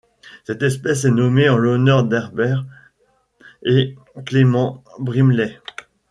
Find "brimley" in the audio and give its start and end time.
4.97-5.59